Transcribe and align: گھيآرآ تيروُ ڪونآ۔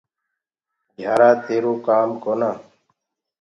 گھيآرآ 0.95 1.29
تيروُ 1.45 1.73
ڪونآ۔ 2.23 2.51